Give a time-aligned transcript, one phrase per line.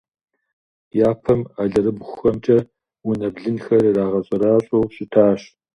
[1.09, 2.57] Япэм алэрыбгъухэмкӏэ
[3.09, 5.41] унэ блынхэр ирагъэщӏэращӏэу щытащ.